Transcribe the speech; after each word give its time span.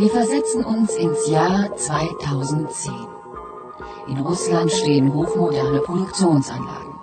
Wir 0.00 0.08
versetzen 0.08 0.64
uns 0.64 0.96
ins 0.96 1.28
Jahr 1.28 1.76
2010. 1.76 2.90
In 4.06 4.20
Russland 4.20 4.72
stehen 4.72 5.12
hochmoderne 5.12 5.80
Produktionsanlagen. 5.80 6.94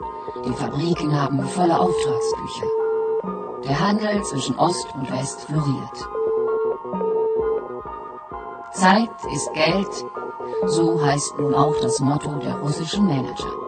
Die 0.48 0.54
Fabriken 0.54 1.14
haben 1.16 1.44
volle 1.44 1.80
Auftragsbücher. 1.80 2.66
Der 3.66 3.80
Handel 3.80 4.24
zwischen 4.24 4.58
Ost 4.58 4.88
und 4.96 5.12
West 5.12 5.42
floriert. 5.42 6.10
Zeit 8.74 9.12
ist 9.32 9.54
Geld, 9.54 10.06
so 10.66 11.00
heißt 11.00 11.38
nun 11.38 11.54
auch 11.54 11.80
das 11.80 12.00
Motto 12.00 12.32
der 12.40 12.56
russischen 12.56 13.06
Manager. 13.06 13.67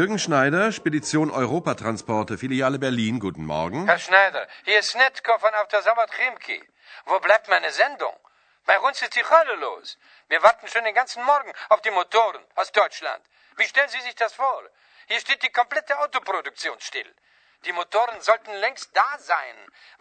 Jürgen 0.00 0.18
Schneider, 0.18 0.72
Spedition 0.72 1.30
Europatransporte, 1.30 2.38
Filiale 2.38 2.78
Berlin. 2.78 3.20
Guten 3.20 3.44
Morgen. 3.44 3.84
Herr 3.84 3.98
Schneider, 3.98 4.48
hier 4.64 4.78
ist 4.78 4.96
Netko 4.96 5.38
von 5.38 5.50
Autosawat 5.62 6.10
Chimki. 6.12 6.58
Wo 7.04 7.18
bleibt 7.18 7.50
meine 7.50 7.70
Sendung? 7.70 8.14
Bei 8.64 8.80
uns 8.80 9.02
ist 9.02 9.14
die 9.14 9.22
Hölle 9.22 9.56
los. 9.60 9.98
Wir 10.30 10.42
warten 10.42 10.68
schon 10.68 10.84
den 10.84 10.94
ganzen 10.94 11.22
Morgen 11.24 11.52
auf 11.68 11.82
die 11.82 11.90
Motoren 11.90 12.40
aus 12.54 12.72
Deutschland. 12.72 13.22
Wie 13.58 13.64
stellen 13.64 13.90
Sie 13.90 14.00
sich 14.00 14.14
das 14.14 14.32
vor? 14.32 14.62
Hier 15.06 15.20
steht 15.20 15.42
die 15.42 15.50
komplette 15.50 15.98
Autoproduktion 15.98 16.80
still. 16.80 17.14
Die 17.66 17.72
Motoren 17.72 18.22
sollten 18.22 18.54
längst 18.54 18.96
da 18.96 19.18
sein. 19.18 19.56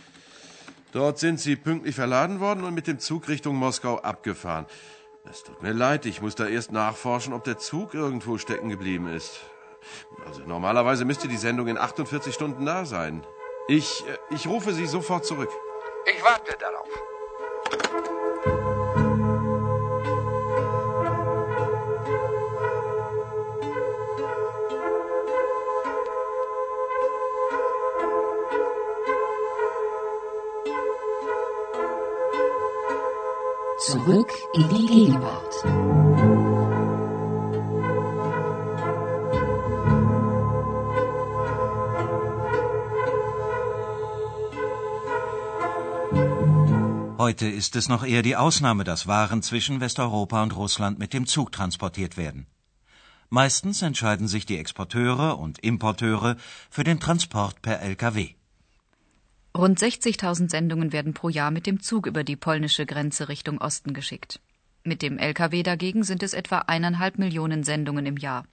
Dort 0.93 1.19
sind 1.19 1.41
sie 1.41 1.57
pünktlich 1.57 1.95
verladen 1.95 2.39
worden 2.39 2.63
und 2.63 2.73
mit 2.73 2.87
dem 2.87 2.99
Zug 2.99 3.27
Richtung 3.27 3.57
Moskau 3.57 3.99
abgefahren. 3.99 4.67
Es 5.29 5.43
tut 5.43 5.61
mir 5.61 5.73
leid, 5.73 6.05
ich 6.05 6.21
muss 6.21 6.35
da 6.35 6.47
erst 6.47 6.71
nachforschen, 6.71 7.33
ob 7.33 7.43
der 7.43 7.57
Zug 7.57 7.93
irgendwo 7.93 8.37
stecken 8.37 8.69
geblieben 8.69 9.07
ist. 9.07 9.41
Also 10.25 10.41
normalerweise 10.45 11.05
müsste 11.05 11.27
die 11.27 11.37
Sendung 11.37 11.67
in 11.67 11.77
48 11.77 12.33
Stunden 12.33 12.65
da 12.65 12.85
sein. 12.85 13.25
Ich, 13.67 14.03
äh, 14.07 14.17
ich 14.33 14.47
rufe 14.47 14.73
Sie 14.73 14.85
sofort 14.85 15.25
zurück. 15.25 15.49
Ich 16.05 16.23
warte 16.23 16.55
darauf. 16.59 16.87
Zurück 33.77 34.31
in 34.53 34.69
die 34.69 34.85
Gegenwart. 34.87 36.74
Heute 47.25 47.47
ist 47.47 47.75
es 47.75 47.89
noch 47.89 48.05
eher 48.05 48.21
die 48.21 48.35
Ausnahme, 48.35 48.83
dass 48.83 49.07
Waren 49.07 49.41
zwischen 49.41 49.79
Westeuropa 49.81 50.43
und 50.43 50.55
Russland 50.55 50.99
mit 50.99 51.11
dem 51.11 51.25
Zug 51.25 51.51
transportiert 51.51 52.17
werden. 52.17 52.45
Meistens 53.29 53.81
entscheiden 53.81 54.27
sich 54.27 54.45
die 54.45 54.59
Exporteure 54.59 55.39
und 55.39 55.57
Importeure 55.57 56.35
für 56.69 56.83
den 56.83 56.99
Transport 56.99 57.63
per 57.63 57.81
Lkw. 57.81 58.35
Rund 59.57 59.79
60.000 59.79 60.51
Sendungen 60.51 60.93
werden 60.93 61.15
pro 61.15 61.29
Jahr 61.29 61.49
mit 61.49 61.65
dem 61.65 61.79
Zug 61.81 62.05
über 62.05 62.23
die 62.23 62.35
polnische 62.35 62.85
Grenze 62.85 63.27
Richtung 63.27 63.57
Osten 63.57 63.95
geschickt. 63.95 64.39
Mit 64.83 65.01
dem 65.01 65.17
Lkw 65.17 65.63
dagegen 65.63 66.03
sind 66.03 66.21
es 66.21 66.35
etwa 66.35 66.59
eineinhalb 66.59 67.17
Millionen 67.17 67.63
Sendungen 67.63 68.05
im 68.05 68.17
Jahr. 68.17 68.45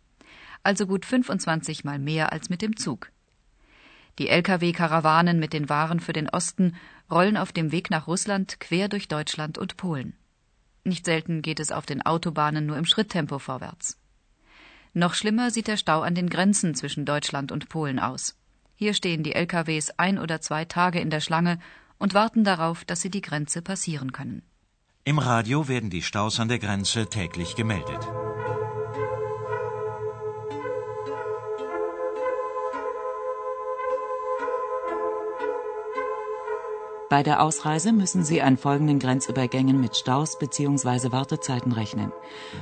Also 0.63 0.87
gut 0.87 1.05
25 1.05 1.85
mal 1.85 1.99
mehr 1.99 2.33
als 2.33 2.49
mit 2.49 2.63
dem 2.63 2.79
Zug. 2.79 3.11
Die 4.19 4.29
Lkw-Karawanen 4.29 5.39
mit 5.39 5.53
den 5.53 5.69
Waren 5.69 6.01
für 6.01 6.13
den 6.13 6.29
Osten 6.29 6.75
rollen 7.11 7.37
auf 7.37 7.53
dem 7.53 7.73
Weg 7.73 7.91
nach 7.91 8.07
Russland 8.07 8.61
quer 8.61 8.89
durch 8.89 9.09
Deutschland 9.09 9.59
und 9.59 9.77
Polen. 9.77 10.15
Nicht 10.85 11.05
selten 11.05 11.43
geht 11.43 11.61
es 11.61 11.73
auf 11.73 11.87
den 11.87 12.03
Autobahnen 12.03 12.67
nur 12.67 12.77
im 12.77 12.85
Schritttempo 12.85 13.39
vorwärts. 13.39 13.99
Noch 14.95 15.15
schlimmer 15.15 15.51
sieht 15.51 15.69
der 15.69 15.77
Stau 15.77 16.03
an 16.03 16.15
den 16.15 16.29
Grenzen 16.29 16.75
zwischen 16.75 17.07
Deutschland 17.07 17.53
und 17.53 17.69
Polen 17.69 17.99
aus. 17.99 18.37
Hier 18.75 18.95
stehen 18.95 19.23
die 19.23 19.35
LKWs 19.35 19.91
ein 19.97 20.19
oder 20.19 20.41
zwei 20.41 20.65
Tage 20.65 21.01
in 21.01 21.09
der 21.09 21.21
Schlange 21.21 21.59
und 21.99 22.15
warten 22.15 22.45
darauf, 22.45 22.85
dass 22.85 23.01
sie 23.01 23.11
die 23.11 23.23
Grenze 23.23 23.63
passieren 23.63 24.13
können. 24.13 24.43
Im 25.05 25.19
Radio 25.19 25.69
werden 25.69 25.89
die 25.89 26.03
Staus 26.03 26.41
an 26.41 26.49
der 26.49 26.59
Grenze 26.59 27.07
täglich 27.07 27.55
gemeldet. 27.57 28.07
Bei 37.13 37.23
der 37.23 37.43
Ausreise 37.43 37.93
müssen 37.93 38.25
Sie 38.25 38.41
an 38.41 38.57
folgenden 38.57 38.99
Grenzübergängen 38.99 39.79
mit 39.79 39.99
Staus 39.99 40.39
bzw. 40.39 41.13
Wartezeiten 41.13 41.73
rechnen. 41.73 42.11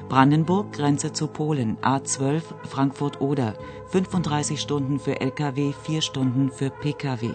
Brandenburg, 0.09 0.73
Grenze 0.73 1.13
zu 1.13 1.29
Polen, 1.29 1.79
A12, 1.83 2.43
Frankfurt-Oder, 2.69 3.55
35 3.93 4.61
Stunden 4.61 4.99
für 4.99 5.21
Lkw, 5.21 5.73
4 5.85 6.03
Stunden 6.03 6.51
für 6.51 6.71
Pkw. 6.71 7.35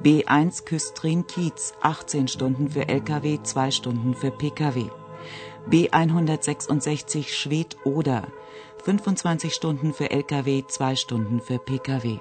B1 0.00 0.64
Küstrin-Kiez, 0.64 1.74
18 1.80 2.28
Stunden 2.28 2.68
für 2.70 2.88
Lkw, 2.88 3.42
2 3.42 3.70
Stunden 3.72 4.14
für 4.14 4.30
Pkw. 4.30 4.84
B166 5.68 7.24
Schwedt-Oder, 7.26 8.22
25 8.84 9.52
Stunden 9.52 9.92
für 9.92 10.12
Lkw, 10.12 10.62
2 10.68 10.94
Stunden 10.94 11.40
für 11.40 11.58
Pkw. 11.58 12.20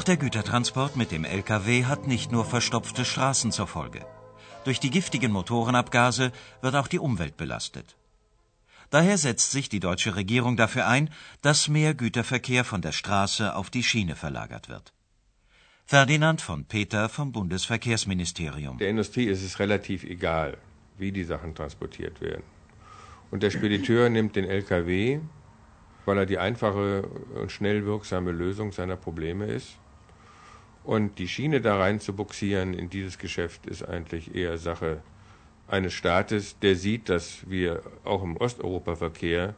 Doch 0.00 0.04
der 0.04 0.16
Gütertransport 0.16 0.96
mit 0.96 1.10
dem 1.10 1.24
Lkw 1.26 1.84
hat 1.84 2.06
nicht 2.06 2.32
nur 2.32 2.46
verstopfte 2.46 3.04
Straßen 3.04 3.52
zur 3.52 3.66
Folge. 3.66 4.06
Durch 4.64 4.80
die 4.80 4.88
giftigen 4.88 5.30
Motorenabgase 5.30 6.32
wird 6.62 6.74
auch 6.74 6.88
die 6.88 6.98
Umwelt 6.98 7.36
belastet. 7.36 7.98
Daher 8.88 9.18
setzt 9.18 9.50
sich 9.50 9.68
die 9.68 9.78
deutsche 9.78 10.16
Regierung 10.16 10.56
dafür 10.56 10.86
ein, 10.86 11.10
dass 11.42 11.68
mehr 11.68 11.92
Güterverkehr 11.92 12.64
von 12.64 12.80
der 12.80 12.92
Straße 12.92 13.54
auf 13.54 13.68
die 13.68 13.82
Schiene 13.82 14.16
verlagert 14.16 14.70
wird. 14.70 14.94
Ferdinand 15.84 16.40
von 16.40 16.64
Peter 16.64 17.10
vom 17.10 17.32
Bundesverkehrsministerium. 17.32 18.78
Der 18.78 18.88
Industrie 18.88 19.26
ist 19.26 19.42
es 19.42 19.58
relativ 19.58 20.04
egal, 20.04 20.56
wie 20.96 21.12
die 21.12 21.24
Sachen 21.24 21.54
transportiert 21.54 22.22
werden. 22.22 22.44
Und 23.30 23.42
der 23.42 23.50
Spediteur 23.50 24.08
nimmt 24.08 24.34
den 24.34 24.46
LKW, 24.46 25.20
weil 26.06 26.16
er 26.16 26.24
die 26.24 26.38
einfache 26.38 27.02
und 27.34 27.52
schnell 27.52 27.84
wirksame 27.84 28.32
Lösung 28.32 28.72
seiner 28.72 28.96
Probleme 28.96 29.44
ist. 29.44 29.76
Und 30.90 31.20
die 31.20 31.28
Schiene 31.28 31.60
da 31.60 31.78
rein 31.78 32.00
zu 32.00 32.12
buxieren 32.14 32.74
in 32.74 32.90
dieses 32.90 33.16
Geschäft 33.16 33.64
ist 33.64 33.84
eigentlich 33.84 34.34
eher 34.34 34.58
Sache 34.58 35.04
eines 35.68 35.92
Staates, 35.92 36.58
der 36.58 36.74
sieht, 36.74 37.08
dass 37.08 37.48
wir 37.48 37.82
auch 38.02 38.24
im 38.24 38.36
Osteuropa-Verkehr 38.36 39.54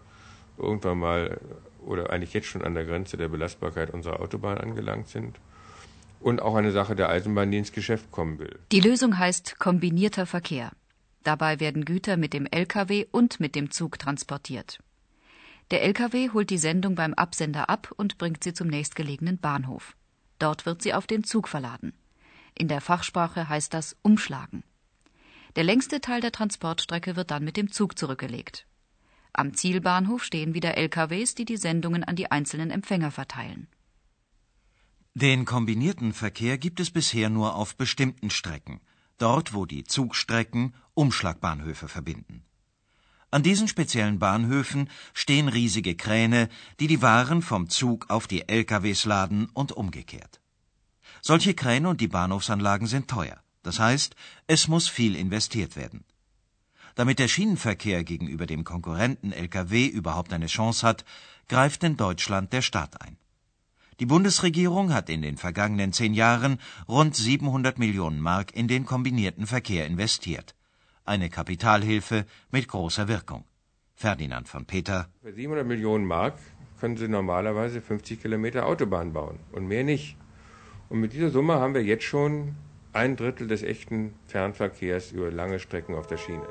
irgendwann 0.58 0.98
mal 0.98 1.40
oder 1.80 2.10
eigentlich 2.10 2.34
jetzt 2.34 2.48
schon 2.48 2.60
an 2.60 2.74
der 2.74 2.84
Grenze 2.84 3.16
der 3.16 3.28
Belastbarkeit 3.28 3.94
unserer 3.94 4.20
Autobahn 4.20 4.58
angelangt 4.58 5.08
sind 5.08 5.40
und 6.20 6.42
auch 6.42 6.54
eine 6.54 6.70
Sache 6.70 6.94
der 6.94 7.08
Eisenbahn, 7.08 7.50
die 7.50 7.56
ins 7.56 7.72
Geschäft 7.72 8.10
kommen 8.10 8.38
will. 8.38 8.58
Die 8.70 8.80
Lösung 8.80 9.16
heißt 9.16 9.58
kombinierter 9.58 10.26
Verkehr. 10.26 10.72
Dabei 11.22 11.60
werden 11.60 11.86
Güter 11.86 12.18
mit 12.18 12.34
dem 12.34 12.44
Lkw 12.44 13.06
und 13.10 13.40
mit 13.40 13.54
dem 13.54 13.70
Zug 13.70 13.98
transportiert. 13.98 14.80
Der 15.70 15.82
Lkw 15.82 16.28
holt 16.34 16.50
die 16.50 16.58
Sendung 16.58 16.94
beim 16.94 17.14
Absender 17.14 17.70
ab 17.70 17.90
und 17.96 18.18
bringt 18.18 18.44
sie 18.44 18.52
zum 18.52 18.68
nächstgelegenen 18.68 19.38
Bahnhof. 19.38 19.96
Dort 20.42 20.66
wird 20.66 20.82
sie 20.82 20.92
auf 20.92 21.06
den 21.06 21.22
Zug 21.22 21.46
verladen. 21.46 21.92
In 22.58 22.66
der 22.66 22.80
Fachsprache 22.80 23.48
heißt 23.48 23.72
das 23.72 23.94
Umschlagen. 24.02 24.64
Der 25.54 25.62
längste 25.62 26.00
Teil 26.00 26.20
der 26.20 26.32
Transportstrecke 26.32 27.14
wird 27.14 27.30
dann 27.30 27.44
mit 27.44 27.56
dem 27.56 27.70
Zug 27.70 27.96
zurückgelegt. 27.96 28.66
Am 29.32 29.54
Zielbahnhof 29.54 30.24
stehen 30.24 30.52
wieder 30.52 30.76
LKWs, 30.76 31.36
die 31.36 31.44
die 31.44 31.56
Sendungen 31.56 32.02
an 32.02 32.16
die 32.16 32.32
einzelnen 32.32 32.72
Empfänger 32.72 33.12
verteilen. 33.12 33.68
Den 35.14 35.44
kombinierten 35.44 36.12
Verkehr 36.12 36.58
gibt 36.58 36.80
es 36.80 36.90
bisher 36.90 37.30
nur 37.30 37.54
auf 37.54 37.76
bestimmten 37.76 38.30
Strecken, 38.30 38.80
dort 39.18 39.54
wo 39.54 39.64
die 39.64 39.84
Zugstrecken 39.84 40.74
Umschlagbahnhöfe 40.94 41.86
verbinden. 41.86 42.44
An 43.32 43.42
diesen 43.42 43.66
speziellen 43.66 44.18
Bahnhöfen 44.18 44.90
stehen 45.14 45.48
riesige 45.48 45.94
Kräne, 45.94 46.50
die 46.80 46.86
die 46.86 47.00
Waren 47.00 47.40
vom 47.40 47.70
Zug 47.70 48.10
auf 48.10 48.26
die 48.26 48.46
LKWs 48.46 49.06
laden 49.06 49.48
und 49.54 49.72
umgekehrt. 49.72 50.42
Solche 51.22 51.54
Kräne 51.54 51.88
und 51.88 52.02
die 52.02 52.08
Bahnhofsanlagen 52.08 52.86
sind 52.86 53.08
teuer. 53.08 53.38
Das 53.62 53.78
heißt, 53.78 54.16
es 54.48 54.68
muss 54.68 54.86
viel 54.86 55.16
investiert 55.16 55.76
werden. 55.76 56.04
Damit 56.94 57.20
der 57.20 57.28
Schienenverkehr 57.28 58.04
gegenüber 58.04 58.44
dem 58.44 58.64
Konkurrenten 58.64 59.32
Lkw 59.32 59.86
überhaupt 59.86 60.34
eine 60.34 60.48
Chance 60.48 60.86
hat, 60.86 61.06
greift 61.48 61.82
in 61.84 61.96
Deutschland 61.96 62.52
der 62.52 62.60
Staat 62.60 63.00
ein. 63.00 63.16
Die 63.98 64.04
Bundesregierung 64.04 64.92
hat 64.92 65.08
in 65.08 65.22
den 65.22 65.38
vergangenen 65.38 65.94
zehn 65.94 66.12
Jahren 66.12 66.58
rund 66.86 67.16
700 67.16 67.78
Millionen 67.78 68.20
Mark 68.20 68.52
in 68.52 68.68
den 68.68 68.84
kombinierten 68.84 69.46
Verkehr 69.46 69.86
investiert. 69.86 70.54
Eine 71.04 71.30
Kapitalhilfe 71.30 72.26
mit 72.52 72.68
großer 72.68 73.08
Wirkung. 73.08 73.44
Ferdinand 73.94 74.48
von 74.48 74.66
Peter. 74.66 75.08
Für 75.20 75.32
700 75.32 75.66
Millionen 75.66 76.04
Mark 76.06 76.34
können 76.78 76.96
Sie 76.96 77.08
normalerweise 77.08 77.80
50 77.80 78.22
Kilometer 78.22 78.66
Autobahn 78.66 79.12
bauen 79.12 79.40
und 79.50 79.66
mehr 79.66 79.82
nicht. 79.82 80.16
Und 80.88 81.00
mit 81.00 81.12
dieser 81.12 81.30
Summe 81.30 81.54
haben 81.54 81.74
wir 81.74 81.82
jetzt 81.82 82.04
schon 82.04 82.54
ein 82.92 83.16
Drittel 83.16 83.48
des 83.48 83.62
echten 83.62 84.14
Fernverkehrs 84.28 85.12
über 85.12 85.30
lange 85.30 85.58
Strecken 85.58 85.94
auf 85.94 86.06
der 86.06 86.18
Schiene. 86.18 86.46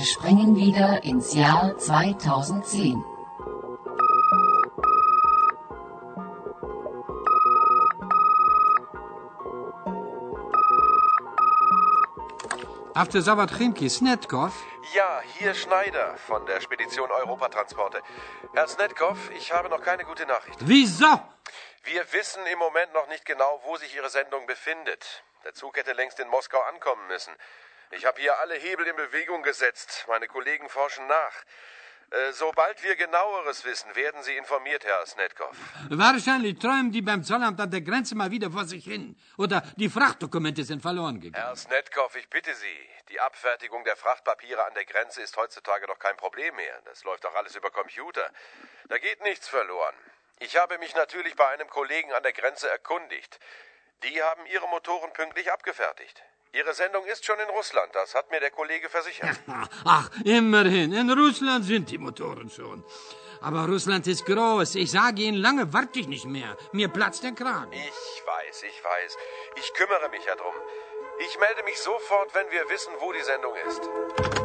Wir 0.00 0.06
springen 0.06 0.56
wieder 0.56 1.04
ins 1.04 1.34
Jahr 1.34 1.76
2010. 1.76 3.04
After 12.94 13.20
Zawad 13.20 13.50
Chimki, 13.50 13.90
Snetkov? 13.90 14.54
Ja, 14.94 15.20
hier 15.36 15.52
Schneider 15.52 16.16
von 16.16 16.46
der 16.46 16.62
Spedition 16.62 17.10
Europatransporte. 17.10 18.00
Herr 18.54 18.68
Snetkov, 18.68 19.30
ich 19.36 19.52
habe 19.52 19.68
noch 19.68 19.82
keine 19.82 20.04
gute 20.04 20.24
Nachricht. 20.24 20.56
Wieso? 20.60 21.20
Wir 21.84 22.10
wissen 22.14 22.40
im 22.50 22.58
Moment 22.58 22.94
noch 22.94 23.08
nicht 23.08 23.26
genau, 23.26 23.60
wo 23.66 23.76
sich 23.76 23.94
Ihre 23.94 24.08
Sendung 24.08 24.46
befindet. 24.46 25.22
Der 25.44 25.52
Zug 25.52 25.76
hätte 25.76 25.92
längst 25.92 26.18
in 26.20 26.28
Moskau 26.28 26.60
ankommen 26.72 27.06
müssen. 27.08 27.34
Ich 27.92 28.04
habe 28.04 28.20
hier 28.20 28.38
alle 28.38 28.54
Hebel 28.54 28.86
in 28.86 28.96
Bewegung 28.96 29.42
gesetzt. 29.42 30.04
Meine 30.08 30.28
Kollegen 30.28 30.68
forschen 30.68 31.06
nach. 31.06 31.34
Äh, 32.12 32.32
sobald 32.32 32.82
wir 32.82 32.96
genaueres 32.96 33.64
wissen, 33.64 33.94
werden 33.94 34.22
Sie 34.24 34.36
informiert, 34.36 34.84
Herr 34.84 35.06
Snetkov. 35.06 35.56
Wahrscheinlich 35.90 36.58
träumen 36.58 36.90
die 36.90 37.02
beim 37.02 37.22
Zollamt 37.22 37.60
an 37.60 37.70
der 37.70 37.82
Grenze 37.82 38.16
mal 38.16 38.32
wieder 38.32 38.50
vor 38.50 38.64
sich 38.64 38.84
hin. 38.84 39.16
Oder 39.38 39.62
die 39.76 39.88
Frachtdokumente 39.88 40.64
sind 40.64 40.82
verloren 40.82 41.20
gegangen. 41.20 41.44
Herr 41.44 41.54
Snetkov, 41.54 42.16
ich 42.16 42.28
bitte 42.28 42.52
Sie. 42.54 42.88
Die 43.10 43.20
Abfertigung 43.20 43.84
der 43.84 43.96
Frachtpapiere 43.96 44.64
an 44.64 44.74
der 44.74 44.84
Grenze 44.84 45.22
ist 45.22 45.36
heutzutage 45.36 45.86
doch 45.86 46.00
kein 46.00 46.16
Problem 46.16 46.54
mehr. 46.56 46.80
Das 46.84 47.04
läuft 47.04 47.24
doch 47.24 47.34
alles 47.34 47.54
über 47.54 47.70
Computer. 47.70 48.28
Da 48.88 48.98
geht 48.98 49.20
nichts 49.22 49.48
verloren. 49.48 49.94
Ich 50.40 50.56
habe 50.56 50.78
mich 50.78 50.94
natürlich 50.96 51.36
bei 51.36 51.48
einem 51.48 51.68
Kollegen 51.68 52.12
an 52.12 52.22
der 52.22 52.32
Grenze 52.32 52.68
erkundigt. 52.68 53.38
Die 54.02 54.22
haben 54.22 54.46
ihre 54.46 54.66
Motoren 54.68 55.12
pünktlich 55.12 55.52
abgefertigt. 55.52 56.24
Ihre 56.52 56.74
Sendung 56.74 57.04
ist 57.06 57.24
schon 57.24 57.38
in 57.38 57.48
Russland, 57.50 57.94
das 57.94 58.14
hat 58.16 58.28
mir 58.32 58.40
der 58.40 58.50
Kollege 58.50 58.88
versichert. 58.88 59.38
Ach, 59.84 60.10
immerhin. 60.24 60.92
In 60.92 61.08
Russland 61.10 61.64
sind 61.64 61.88
die 61.90 61.98
Motoren 61.98 62.50
schon. 62.50 62.82
Aber 63.40 63.66
Russland 63.66 64.06
ist 64.08 64.26
groß. 64.26 64.74
Ich 64.74 64.90
sage 64.90 65.22
Ihnen, 65.22 65.38
lange 65.38 65.72
warte 65.72 66.00
ich 66.00 66.08
nicht 66.08 66.26
mehr. 66.26 66.56
Mir 66.72 66.88
platzt 66.88 67.22
der 67.22 67.32
Kragen. 67.32 67.72
Ich 67.72 68.22
weiß, 68.26 68.64
ich 68.64 68.84
weiß. 68.84 69.16
Ich 69.60 69.72
kümmere 69.74 70.08
mich 70.10 70.24
ja 70.24 70.34
drum. 70.34 70.54
Ich 71.20 71.38
melde 71.38 71.62
mich 71.62 71.78
sofort, 71.78 72.34
wenn 72.34 72.50
wir 72.50 72.68
wissen, 72.68 72.92
wo 72.98 73.12
die 73.12 73.22
Sendung 73.22 73.54
ist. 73.68 74.39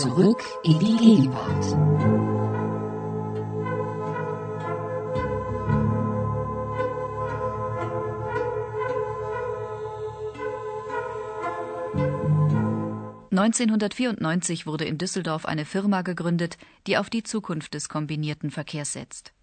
Zurück 0.00 0.42
in 0.62 0.78
die 0.78 0.96
Gegenwart. 0.96 1.64
(1994) 13.30 14.66
wurde 14.66 14.86
in 14.86 14.96
Düsseldorf 14.96 15.44
eine 15.44 15.66
Firma 15.66 16.00
gegründet, 16.00 16.56
die 16.86 16.96
auf 16.96 17.10
die 17.10 17.22
Zukunft 17.22 17.74
des 17.74 17.90
kombinierten 17.90 18.50
Verkehrs 18.50 18.94
setzt. 18.94 19.34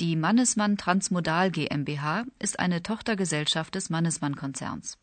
Die 0.00 0.16
Mannesmann 0.16 0.78
Transmodal 0.78 1.50
GmbH 1.50 2.24
ist 2.38 2.58
eine 2.58 2.82
Tochtergesellschaft 2.82 3.74
des 3.74 3.90
Mannesmann-Konzerns. 3.90 4.96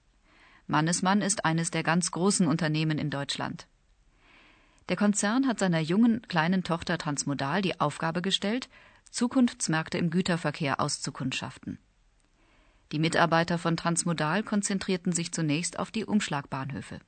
Mannesmann 0.65 1.21
ist 1.21 1.45
eines 1.45 1.69
der 1.69 1.83
ganz 1.83 2.09
großen 2.09 2.47
Unternehmen 2.47 2.97
in 2.97 3.11
Deutschland. 3.11 3.68
Der 4.89 4.97
Konzern 4.97 5.47
hat 5.47 5.59
seiner 5.59 5.79
jungen 5.79 6.23
kleinen 6.23 6.63
Tochter 6.63 6.97
Transmodal 6.97 7.61
die 7.61 7.79
Aufgabe 7.79 8.23
gestellt, 8.23 8.69
Zukunftsmärkte 9.11 9.99
im 9.99 10.09
Güterverkehr 10.09 10.79
auszukundschaften. 10.79 11.77
Die 12.91 12.97
Mitarbeiter 12.97 13.59
von 13.59 13.77
Transmodal 13.77 14.41
konzentrierten 14.41 15.11
sich 15.13 15.31
zunächst 15.31 15.77
auf 15.77 15.91
die 15.91 16.05
Umschlagbahnhöfe. 16.05 16.99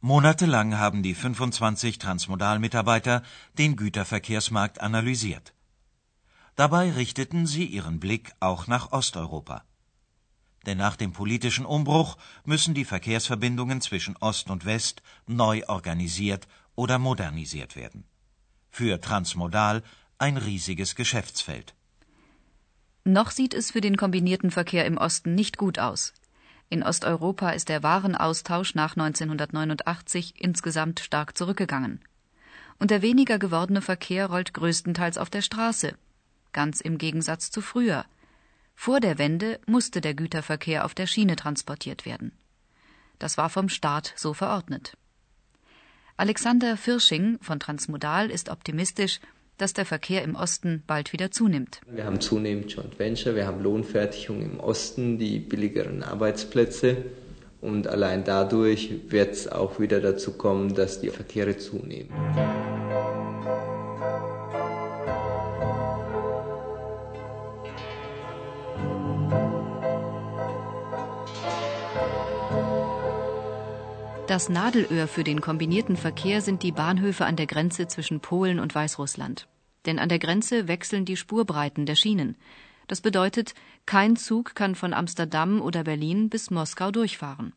Monatelang 0.00 0.76
haben 0.76 1.04
die 1.04 1.14
25 1.14 1.98
Transmodal-Mitarbeiter 1.98 3.22
den 3.56 3.76
Güterverkehrsmarkt 3.76 4.80
analysiert. 4.80 5.54
Dabei 6.56 6.90
richteten 6.90 7.46
sie 7.46 7.64
ihren 7.66 8.00
Blick 8.00 8.32
auch 8.40 8.66
nach 8.66 8.90
Osteuropa. 8.90 9.62
Denn 10.66 10.78
nach 10.78 10.96
dem 10.96 11.12
politischen 11.12 11.66
Umbruch 11.66 12.16
müssen 12.44 12.74
die 12.74 12.84
Verkehrsverbindungen 12.84 13.80
zwischen 13.80 14.16
Ost 14.16 14.50
und 14.50 14.64
West 14.64 15.02
neu 15.26 15.62
organisiert 15.68 16.48
oder 16.76 16.98
modernisiert 16.98 17.76
werden. 17.76 18.04
Für 18.70 19.00
Transmodal 19.00 19.82
ein 20.18 20.36
riesiges 20.36 20.94
Geschäftsfeld. 20.94 21.74
Noch 23.04 23.30
sieht 23.30 23.52
es 23.52 23.70
für 23.70 23.80
den 23.80 23.96
kombinierten 23.96 24.50
Verkehr 24.50 24.86
im 24.86 24.96
Osten 24.96 25.34
nicht 25.34 25.58
gut 25.58 25.78
aus. 25.78 26.14
In 26.70 26.82
Osteuropa 26.82 27.50
ist 27.50 27.68
der 27.68 27.82
Warenaustausch 27.82 28.74
nach 28.74 28.96
1989 28.96 30.34
insgesamt 30.38 31.00
stark 31.00 31.36
zurückgegangen. 31.36 32.00
Und 32.78 32.90
der 32.90 33.02
weniger 33.02 33.38
gewordene 33.38 33.82
Verkehr 33.82 34.26
rollt 34.26 34.54
größtenteils 34.54 35.18
auf 35.18 35.30
der 35.30 35.42
Straße, 35.42 35.96
ganz 36.52 36.80
im 36.80 36.98
Gegensatz 36.98 37.50
zu 37.50 37.60
früher. 37.60 38.06
Vor 38.74 39.00
der 39.00 39.18
Wende 39.18 39.60
musste 39.66 40.00
der 40.00 40.14
Güterverkehr 40.14 40.84
auf 40.84 40.94
der 40.94 41.06
Schiene 41.06 41.36
transportiert 41.36 42.06
werden. 42.06 42.32
Das 43.18 43.38
war 43.38 43.50
vom 43.50 43.68
Staat 43.68 44.12
so 44.16 44.34
verordnet. 44.34 44.96
Alexander 46.16 46.76
Firsching 46.76 47.38
von 47.40 47.58
Transmodal 47.58 48.30
ist 48.30 48.48
optimistisch, 48.48 49.18
dass 49.58 49.72
der 49.72 49.84
Verkehr 49.84 50.22
im 50.22 50.36
Osten 50.36 50.84
bald 50.86 51.12
wieder 51.12 51.32
zunimmt. 51.32 51.80
Wir 51.90 52.04
haben 52.04 52.20
zunehmend 52.20 52.70
Joint 52.70 52.98
Venture, 52.98 53.34
wir 53.34 53.46
haben 53.46 53.60
Lohnfertigung 53.60 54.40
im 54.40 54.60
Osten, 54.60 55.18
die 55.18 55.40
billigeren 55.40 56.04
Arbeitsplätze 56.04 56.98
und 57.60 57.88
allein 57.88 58.22
dadurch 58.22 58.90
wird 59.08 59.32
es 59.32 59.48
auch 59.50 59.80
wieder 59.80 60.00
dazu 60.00 60.32
kommen, 60.32 60.74
dass 60.74 61.00
die 61.00 61.10
Verkehre 61.10 61.56
zunehmen. 61.56 62.10
Das 74.26 74.48
Nadelöhr 74.48 75.06
für 75.06 75.22
den 75.22 75.42
kombinierten 75.42 75.98
Verkehr 75.98 76.40
sind 76.40 76.62
die 76.62 76.72
Bahnhöfe 76.72 77.26
an 77.26 77.36
der 77.36 77.46
Grenze 77.46 77.88
zwischen 77.88 78.20
Polen 78.20 78.58
und 78.58 78.74
Weißrussland. 78.74 79.48
Denn 79.84 79.98
an 79.98 80.08
der 80.08 80.18
Grenze 80.18 80.66
wechseln 80.66 81.04
die 81.04 81.18
Spurbreiten 81.18 81.84
der 81.84 81.94
Schienen. 81.94 82.36
Das 82.86 83.02
bedeutet, 83.02 83.54
kein 83.84 84.16
Zug 84.16 84.54
kann 84.54 84.76
von 84.76 84.94
Amsterdam 84.94 85.60
oder 85.60 85.84
Berlin 85.84 86.30
bis 86.30 86.50
Moskau 86.50 86.90
durchfahren. 86.90 87.52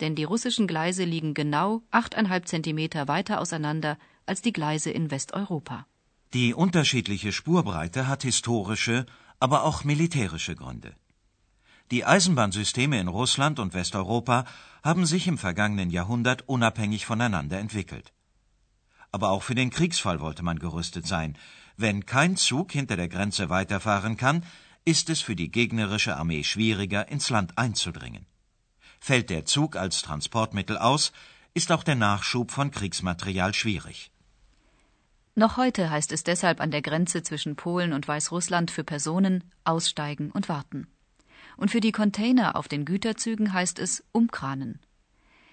Denn 0.00 0.16
die 0.16 0.24
russischen 0.24 0.66
Gleise 0.66 1.04
liegen 1.04 1.32
genau 1.32 1.82
achteinhalb 1.92 2.48
Zentimeter 2.48 3.06
weiter 3.06 3.40
auseinander 3.40 3.96
als 4.26 4.42
die 4.42 4.52
Gleise 4.52 4.90
in 4.90 5.12
Westeuropa. 5.12 5.86
Die 6.34 6.54
unterschiedliche 6.54 7.30
Spurbreite 7.30 8.08
hat 8.08 8.24
historische, 8.24 9.06
aber 9.38 9.62
auch 9.62 9.84
militärische 9.84 10.56
Gründe. 10.56 10.96
Die 11.90 12.04
Eisenbahnsysteme 12.04 13.00
in 13.00 13.08
Russland 13.08 13.58
und 13.58 13.74
Westeuropa 13.74 14.44
haben 14.84 15.06
sich 15.06 15.26
im 15.26 15.38
vergangenen 15.38 15.90
Jahrhundert 15.90 16.48
unabhängig 16.48 17.04
voneinander 17.04 17.58
entwickelt. 17.58 18.12
Aber 19.10 19.30
auch 19.30 19.42
für 19.42 19.56
den 19.56 19.70
Kriegsfall 19.70 20.20
wollte 20.20 20.44
man 20.44 20.60
gerüstet 20.60 21.08
sein. 21.08 21.36
Wenn 21.76 22.06
kein 22.06 22.36
Zug 22.36 22.70
hinter 22.70 22.96
der 22.96 23.08
Grenze 23.08 23.50
weiterfahren 23.50 24.16
kann, 24.16 24.44
ist 24.84 25.10
es 25.10 25.20
für 25.20 25.34
die 25.34 25.50
gegnerische 25.50 26.16
Armee 26.16 26.44
schwieriger, 26.44 27.08
ins 27.08 27.28
Land 27.28 27.58
einzudringen. 27.58 28.26
Fällt 29.00 29.28
der 29.28 29.44
Zug 29.44 29.74
als 29.74 30.02
Transportmittel 30.02 30.78
aus, 30.78 31.10
ist 31.54 31.72
auch 31.72 31.82
der 31.82 31.96
Nachschub 31.96 32.52
von 32.52 32.70
Kriegsmaterial 32.70 33.52
schwierig. 33.52 34.12
Noch 35.34 35.56
heute 35.56 35.90
heißt 35.90 36.12
es 36.12 36.22
deshalb 36.22 36.60
an 36.60 36.70
der 36.70 36.82
Grenze 36.82 37.24
zwischen 37.24 37.56
Polen 37.56 37.92
und 37.92 38.06
Weißrussland 38.06 38.70
für 38.70 38.84
Personen 38.84 39.42
aussteigen 39.64 40.30
und 40.30 40.48
warten 40.48 40.86
und 41.60 41.70
für 41.70 41.80
die 41.80 41.92
Container 41.92 42.56
auf 42.56 42.68
den 42.68 42.86
Güterzügen 42.86 43.52
heißt 43.52 43.78
es 43.78 44.02
umkranen. 44.12 44.80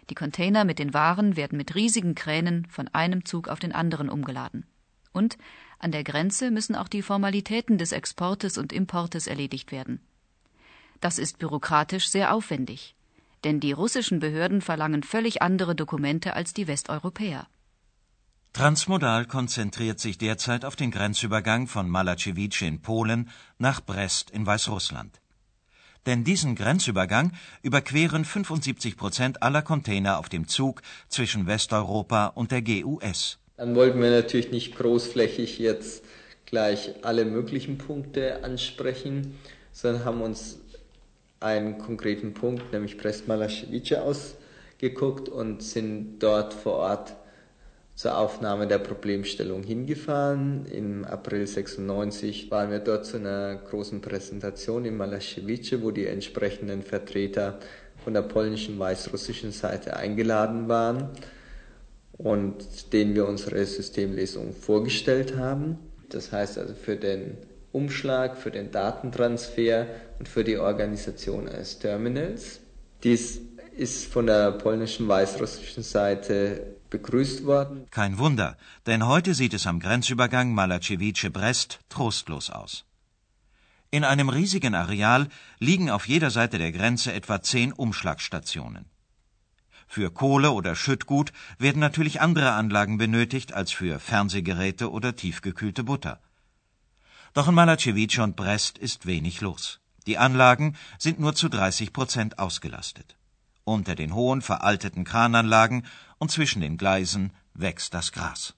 Die 0.09 0.15
Container 0.15 0.63
mit 0.63 0.79
den 0.79 0.93
Waren 0.93 1.35
werden 1.35 1.57
mit 1.57 1.75
riesigen 1.75 2.15
Kränen 2.15 2.65
von 2.69 2.87
einem 2.87 3.25
Zug 3.25 3.49
auf 3.49 3.59
den 3.59 3.73
anderen 3.73 4.09
umgeladen. 4.09 4.65
Und 5.11 5.37
an 5.79 5.91
der 5.91 6.05
Grenze 6.05 6.49
müssen 6.49 6.75
auch 6.75 6.87
die 6.87 7.01
Formalitäten 7.01 7.77
des 7.77 7.91
Exportes 7.91 8.57
und 8.57 8.71
Importes 8.71 9.27
erledigt 9.27 9.73
werden. 9.73 9.99
Das 11.01 11.19
ist 11.19 11.39
bürokratisch 11.39 12.07
sehr 12.07 12.33
aufwendig, 12.33 12.95
denn 13.43 13.59
die 13.59 13.73
russischen 13.73 14.19
Behörden 14.19 14.61
verlangen 14.61 15.03
völlig 15.03 15.41
andere 15.41 15.75
Dokumente 15.75 16.35
als 16.35 16.53
die 16.53 16.67
Westeuropäer. 16.67 17.47
Transmodal 18.53 19.25
konzentriert 19.25 19.99
sich 19.99 20.17
derzeit 20.17 20.63
auf 20.63 20.77
den 20.77 20.89
Grenzübergang 20.89 21.67
von 21.67 21.89
Malacewice 21.89 22.61
in 22.61 22.81
Polen 22.81 23.29
nach 23.57 23.81
Brest 23.81 24.31
in 24.31 24.45
Weißrussland. 24.45 25.19
Denn 26.07 26.23
diesen 26.23 26.55
Grenzübergang 26.55 27.33
überqueren 27.61 28.23
75 28.23 28.95
Prozent 28.95 29.43
aller 29.43 29.61
Container 29.61 30.17
auf 30.17 30.29
dem 30.29 30.47
Zug 30.47 30.81
zwischen 31.09 31.47
Westeuropa 31.47 32.27
und 32.27 32.51
der 32.51 32.61
GUS. 32.61 33.37
Dann 33.57 33.75
wollten 33.75 34.01
wir 34.01 34.09
natürlich 34.09 34.49
nicht 34.51 34.77
großflächig 34.77 35.59
jetzt 35.59 36.05
gleich 36.45 36.93
alle 37.03 37.25
möglichen 37.25 37.77
Punkte 37.77 38.43
ansprechen, 38.43 39.37
sondern 39.73 40.05
haben 40.05 40.21
uns 40.21 40.59
einen 41.41 41.77
konkreten 41.77 42.33
Punkt, 42.33 42.71
nämlich 42.71 42.97
Brest-Malaschewice, 42.97 43.97
ausgeguckt 43.97 45.27
und 45.27 45.61
sind 45.61 46.19
dort 46.19 46.53
vor 46.53 46.75
Ort 46.75 47.15
zur 47.97 48.15
Aufnahme 48.15 48.67
der 48.67 48.77
Problemstellung 48.77 49.63
hingefahren. 49.63 50.67
Im 50.71 51.03
April 51.03 51.47
96 51.47 52.51
waren 52.51 52.69
wir 52.69 52.77
dort 52.77 53.07
zu 53.07 53.17
einer 53.17 53.55
großen 53.55 54.01
Präsentation 54.01 54.85
in 54.85 54.95
Malaschewice, 54.95 55.81
wo 55.81 55.89
die 55.89 56.05
entsprechenden 56.05 56.83
Vertreter 56.83 57.57
von 58.03 58.13
der 58.13 58.21
polnischen, 58.21 58.77
weißrussischen 58.77 59.51
Seite 59.51 59.97
eingeladen 59.97 60.69
waren 60.69 61.09
und 62.19 62.93
denen 62.93 63.15
wir 63.15 63.27
unsere 63.27 63.65
Systemlesung 63.65 64.53
vorgestellt 64.53 65.35
haben. 65.35 65.79
Das 66.09 66.31
heißt 66.31 66.59
also 66.59 66.75
für 66.75 66.97
den 66.97 67.35
Umschlag, 67.71 68.37
für 68.37 68.51
den 68.51 68.69
Datentransfer 68.69 69.87
und 70.19 70.29
für 70.29 70.43
die 70.43 70.59
Organisation 70.59 71.47
eines 71.47 71.79
Terminals. 71.79 72.59
Dies 73.03 73.41
ist 73.75 74.05
von 74.05 74.27
der 74.27 74.51
polnischen, 74.51 75.07
weißrussischen 75.07 75.81
Seite 75.81 76.76
begrüßt 76.89 77.45
worden. 77.45 77.87
Kein 77.91 78.17
Wunder, 78.17 78.57
denn 78.85 79.05
heute 79.05 79.33
sieht 79.33 79.53
es 79.53 79.67
am 79.67 79.79
Grenzübergang 79.79 80.53
Malacewice-Brest 80.53 81.79
trostlos 81.89 82.49
aus. 82.49 82.85
In 83.89 84.03
einem 84.03 84.29
riesigen 84.29 84.75
Areal 84.75 85.29
liegen 85.59 85.89
auf 85.89 86.07
jeder 86.07 86.29
Seite 86.29 86.57
der 86.57 86.71
Grenze 86.71 87.13
etwa 87.13 87.41
zehn 87.41 87.71
Umschlagstationen. 87.71 88.85
Für 89.87 90.11
Kohle 90.11 90.51
oder 90.51 90.75
Schüttgut 90.75 91.31
werden 91.57 91.79
natürlich 91.79 92.19
andere 92.19 92.51
Anlagen 92.51 92.97
benötigt 92.97 93.53
als 93.53 93.71
für 93.71 93.99
Fernsehgeräte 93.99 94.91
oder 94.91 95.15
tiefgekühlte 95.15 95.83
Butter. 95.83 96.19
Doch 97.33 97.47
in 97.47 97.55
Malacewice 97.55 98.19
und 98.19 98.35
Brest 98.35 98.77
ist 98.77 99.05
wenig 99.05 99.41
los. 99.41 99.79
Die 100.05 100.17
Anlagen 100.17 100.75
sind 100.97 101.19
nur 101.19 101.35
zu 101.35 101.49
30 101.49 101.93
Prozent 101.93 102.39
ausgelastet. 102.39 103.16
Unter 103.67 103.95
den 103.95 104.15
hohen, 104.15 104.41
veralteten 104.41 105.03
Krananlagen 105.03 105.85
und 106.19 106.31
zwischen 106.31 106.61
den 106.61 106.77
Gleisen 106.77 107.33
wächst 107.53 107.93
das 107.93 108.13
Gras. 108.13 108.53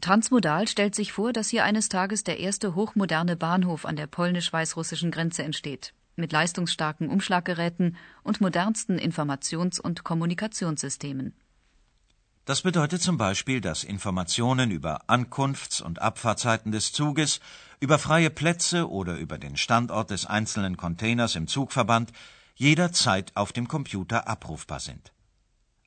Transmodal 0.00 0.68
stellt 0.68 0.94
sich 0.94 1.12
vor, 1.12 1.34
dass 1.34 1.50
hier 1.50 1.64
eines 1.64 1.90
Tages 1.90 2.24
der 2.24 2.40
erste 2.40 2.74
hochmoderne 2.74 3.36
Bahnhof 3.36 3.84
an 3.84 3.94
der 3.94 4.06
polnisch-weißrussischen 4.06 5.10
Grenze 5.10 5.42
entsteht, 5.42 5.92
mit 6.16 6.32
leistungsstarken 6.32 7.10
Umschlaggeräten 7.10 7.98
und 8.22 8.40
modernsten 8.40 8.98
Informations- 8.98 9.78
und 9.78 10.02
Kommunikationssystemen. 10.02 11.34
Das 12.46 12.62
bedeutet 12.62 13.02
zum 13.02 13.18
Beispiel, 13.18 13.60
dass 13.60 13.84
Informationen 13.84 14.70
über 14.70 15.10
Ankunfts- 15.10 15.82
und 15.82 16.00
Abfahrtzeiten 16.00 16.72
des 16.72 16.90
Zuges, 16.92 17.40
über 17.80 17.98
freie 17.98 18.30
Plätze 18.30 18.88
oder 18.88 19.18
über 19.18 19.36
den 19.36 19.58
Standort 19.58 20.08
des 20.08 20.24
einzelnen 20.24 20.78
Containers 20.78 21.36
im 21.36 21.48
Zugverband 21.48 22.12
jederzeit 22.56 23.32
auf 23.36 23.52
dem 23.52 23.68
Computer 23.68 24.26
abrufbar 24.28 24.80
sind. 24.80 25.12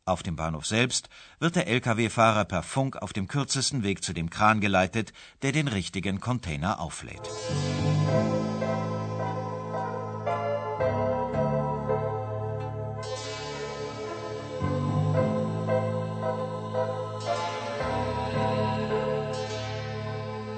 Auf 0.06 0.24
dem 0.24 0.36
Bahnhof 0.36 0.66
selbst 0.66 1.10
wird 1.40 1.56
der 1.56 1.68
Lkw-Fahrer 1.68 2.46
per 2.46 2.64
Funk 2.64 2.96
auf 2.96 3.14
dem 3.14 3.28
kürzesten 3.28 3.84
Weg 3.84 4.04
zu 4.04 4.14
dem 4.14 4.30
Kran 4.30 4.60
geleitet, 4.60 5.14
der 5.42 5.52
den 5.52 5.68
richtigen 5.68 6.20
Container 6.20 6.80
auflädt. 6.80 7.22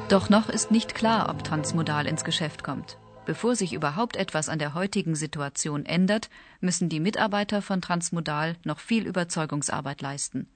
Doch 0.08 0.30
noch 0.30 0.50
ist 0.50 0.72
nicht 0.72 0.94
klar, 0.94 1.30
ob 1.30 1.44
Transmodal 1.46 2.06
ins 2.06 2.26
Geschäft 2.26 2.64
kommt. 2.64 2.98
Bevor 3.26 3.56
sich 3.56 3.74
überhaupt 3.74 4.16
etwas 4.16 4.50
an 4.50 4.60
der 4.60 4.74
heutigen 4.74 5.16
Situation 5.16 5.86
ändert, 5.86 6.30
müssen 6.60 6.90
die 6.90 7.00
Mitarbeiter 7.00 7.62
von 7.62 7.82
Transmodal 7.82 8.58
noch 8.64 8.80
viel 8.80 9.06
Überzeugungsarbeit 9.06 10.02
leisten 10.02 10.48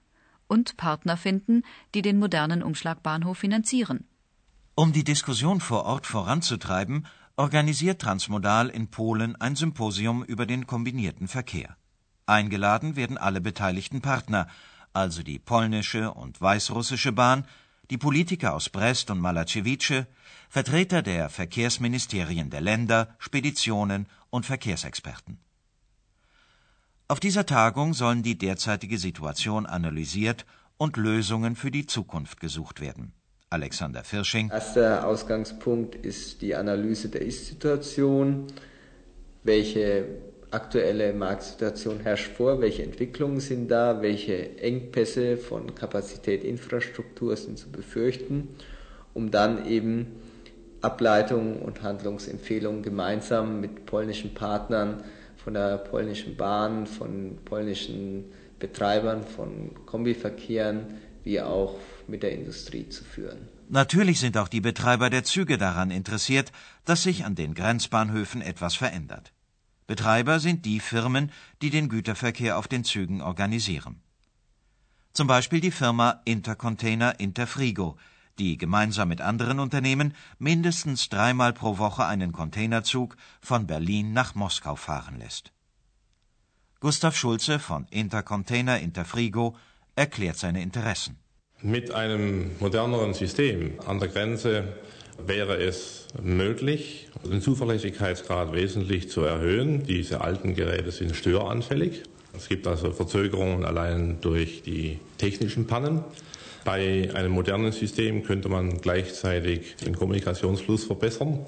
und 0.48 0.78
Partner 0.78 1.18
finden, 1.18 1.64
die 1.94 2.02
den 2.02 2.20
modernen 2.20 2.64
Umschlagbahnhof 2.64 3.38
finanzieren. 3.38 4.08
Um 4.76 4.92
die 4.92 5.04
Diskussion 5.04 5.62
vor 5.62 5.86
Ort 5.86 6.06
voranzutreiben, 6.06 7.08
organisiert 7.38 8.02
Transmodal 8.02 8.70
in 8.70 8.90
Polen 8.90 9.36
ein 9.36 9.56
Symposium 9.56 10.24
über 10.24 10.46
den 10.46 10.68
kombinierten 10.68 11.28
Verkehr. 11.28 11.78
Eingeladen 12.26 12.96
werden 12.96 13.18
alle 13.18 13.42
beteiligten 13.42 14.02
Partner, 14.02 14.48
also 14.94 15.24
die 15.24 15.40
polnische 15.40 16.12
und 16.14 16.42
weißrussische 16.42 17.12
Bahn, 17.12 17.46
die 17.90 17.98
Politiker 17.98 18.54
aus 18.54 18.70
Brest 18.70 19.12
und 19.12 19.20
Malacewice, 19.20 20.06
Vertreter 20.50 21.02
der 21.02 21.30
Verkehrsministerien 21.30 22.50
der 22.50 22.62
Länder, 22.62 23.16
Speditionen 23.20 24.08
und 24.30 24.46
Verkehrsexperten. 24.46 25.38
Auf 27.08 27.20
dieser 27.20 27.46
Tagung 27.46 27.94
sollen 27.94 28.24
die 28.24 28.38
derzeitige 28.38 28.98
Situation 28.98 29.66
analysiert 29.66 30.46
und 30.78 30.98
Lösungen 30.98 31.56
für 31.56 31.72
die 31.72 31.86
Zukunft 31.86 32.40
gesucht 32.40 32.82
werden. 32.82 33.14
Alexander 33.50 34.04
Firsching. 34.04 34.50
Erster 34.50 35.08
Ausgangspunkt 35.08 35.96
ist 35.96 36.42
die 36.42 36.56
Analyse 36.56 37.10
der 37.10 37.22
Ist-Situation. 37.22 38.48
Welche 39.44 40.08
aktuelle 40.52 41.14
Marktsituation 41.14 42.00
herrscht 42.00 42.32
vor? 42.32 42.62
Welche 42.62 42.84
Entwicklungen 42.84 43.40
sind 43.40 43.70
da? 43.70 44.02
Welche 44.02 44.58
Engpässe 44.60 45.38
von 45.38 45.76
Kapazität, 45.76 46.44
Infrastruktur 46.44 47.36
sind 47.36 47.58
zu 47.58 47.72
befürchten? 47.72 48.50
Um 49.14 49.32
dann 49.32 49.66
eben 49.66 50.08
Ableitungen 50.82 51.58
und 51.58 51.82
Handlungsempfehlungen 51.82 52.84
gemeinsam 52.84 53.60
mit 53.62 53.86
polnischen 53.86 54.34
Partnern 54.34 55.04
von 55.38 55.54
der 55.54 55.78
polnischen 55.78 56.38
Bahn, 56.38 56.86
von 56.86 57.38
polnischen 57.46 58.26
Betreibern 58.60 59.24
von 59.24 59.72
Kombiverkehren 59.86 61.00
wie 61.24 61.42
auch 61.42 61.76
mit 62.08 62.24
der 62.24 62.34
Industrie 62.34 62.88
zu 62.88 63.04
führen. 63.04 63.48
Natürlich 63.68 64.20
sind 64.20 64.38
auch 64.38 64.48
die 64.48 64.62
Betreiber 64.62 65.10
der 65.10 65.24
Züge 65.24 65.58
daran 65.58 65.90
interessiert, 65.90 66.52
dass 66.86 67.04
sich 67.04 67.26
an 67.26 67.34
den 67.34 67.56
Grenzbahnhöfen 67.56 68.42
etwas 68.42 68.76
verändert. 68.76 69.34
Betreiber 69.88 70.40
sind 70.40 70.66
die 70.66 70.80
Firmen, 70.80 71.32
die 71.62 71.70
den 71.70 71.90
Güterverkehr 71.90 72.58
auf 72.58 72.68
den 72.68 72.84
Zügen 72.84 73.22
organisieren. 73.22 74.02
Zum 75.14 75.28
Beispiel 75.28 75.62
die 75.62 75.72
Firma 75.72 76.22
Intercontainer 76.26 77.20
Interfrigo, 77.20 77.98
die 78.38 78.58
gemeinsam 78.58 79.08
mit 79.08 79.22
anderen 79.22 79.60
Unternehmen 79.60 80.14
mindestens 80.40 81.08
dreimal 81.10 81.54
pro 81.54 81.78
Woche 81.78 82.06
einen 82.06 82.32
Containerzug 82.32 83.16
von 83.40 83.66
Berlin 83.66 84.12
nach 84.12 84.36
Moskau 84.36 84.76
fahren 84.76 85.20
lässt. 85.20 85.54
Gustav 86.82 87.16
Schulze 87.16 87.60
von 87.60 87.88
Intercontainer 87.90 88.80
Interfrigo 88.80 89.56
erklärt 89.96 90.38
seine 90.38 90.62
Interessen. 90.62 91.18
Mit 91.62 91.92
einem 91.92 92.52
moderneren 92.60 93.14
System 93.14 93.80
an 93.88 94.00
der 94.00 94.10
Grenze 94.10 94.76
wäre 95.18 95.58
es 95.58 96.08
möglich, 96.22 97.08
den 97.24 97.42
Zuverlässigkeitsgrad 97.42 98.54
wesentlich 98.54 99.10
zu 99.10 99.22
erhöhen. 99.22 99.84
Diese 99.86 100.22
alten 100.22 100.56
Geräte 100.56 100.92
sind 100.92 101.16
störanfällig. 101.16 102.04
Es 102.36 102.50
gibt 102.50 102.68
also 102.68 102.92
Verzögerungen 102.92 103.66
allein 103.66 104.18
durch 104.22 104.62
die 104.62 105.00
technischen 105.18 105.68
Pannen. 105.68 106.04
Bei 106.64 107.10
einem 107.14 107.32
modernen 107.32 107.72
System 107.72 108.24
könnte 108.24 108.50
man 108.50 108.82
gleichzeitig 108.82 109.76
den 109.86 109.96
Kommunikationsfluss 109.96 110.86
verbessern. 110.86 111.46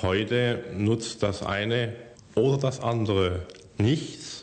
Heute 0.00 0.64
nutzt 0.76 1.22
das 1.22 1.42
eine 1.42 1.94
oder 2.34 2.58
das 2.58 2.80
andere 2.80 3.40
nichts 3.78 4.41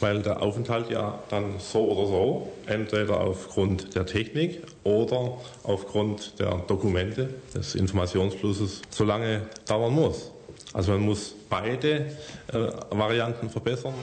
weil 0.00 0.22
der 0.22 0.42
Aufenthalt 0.42 0.90
ja 0.90 1.18
dann 1.28 1.58
so 1.58 1.80
oder 1.90 2.06
so, 2.06 2.52
entweder 2.66 3.20
aufgrund 3.20 3.94
der 3.94 4.06
Technik 4.06 4.62
oder 4.82 5.38
aufgrund 5.62 6.38
der 6.40 6.56
Dokumente 6.66 7.28
des 7.54 7.74
Informationsflusses, 7.74 8.82
so 8.90 9.04
lange 9.04 9.42
dauern 9.66 9.94
muss. 9.94 10.30
Also 10.72 10.92
man 10.92 11.02
muss 11.02 11.34
beide 11.48 12.06
äh, 12.52 12.68
Varianten 12.90 13.50
verbessern. 13.50 13.94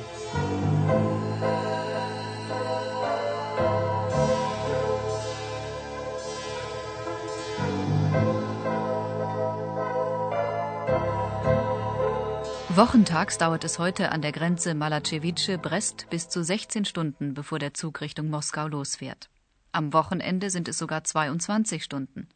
Wochentags 12.77 13.39
dauert 13.39 13.63
es 13.63 13.79
heute 13.79 14.11
an 14.11 14.21
der 14.21 14.31
Grenze 14.31 14.75
Malacewice-Brest 14.75 16.11
bis 16.11 16.29
zu 16.29 16.43
16 16.43 16.85
Stunden, 16.85 17.33
bevor 17.33 17.57
der 17.57 17.73
Zug 17.73 18.01
Richtung 18.01 18.29
Moskau 18.29 18.67
losfährt. 18.67 19.31
Am 19.71 19.93
Wochenende 19.93 20.51
sind 20.51 20.67
es 20.67 20.77
sogar 20.77 21.03
22 21.03 21.83
Stunden. 21.83 22.29